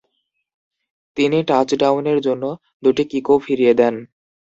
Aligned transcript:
তিনি 1.17 1.37
টাচডাউনের 1.47 2.19
জন্য 2.21 2.43
দুটি 2.83 3.03
কিকও 3.11 3.35
ফিরিয়ে 3.45 3.73
দেন। 3.73 3.95